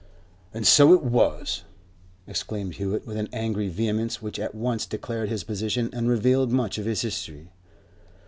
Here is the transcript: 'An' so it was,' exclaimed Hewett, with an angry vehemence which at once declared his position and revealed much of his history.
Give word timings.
'An' 0.51 0.63
so 0.63 0.95
it 0.95 1.03
was,' 1.03 1.61
exclaimed 2.25 2.73
Hewett, 2.77 3.05
with 3.05 3.17
an 3.17 3.29
angry 3.31 3.67
vehemence 3.67 4.19
which 4.19 4.39
at 4.39 4.55
once 4.55 4.87
declared 4.87 5.29
his 5.29 5.43
position 5.43 5.91
and 5.93 6.09
revealed 6.09 6.51
much 6.51 6.79
of 6.79 6.85
his 6.85 7.01
history. 7.03 7.51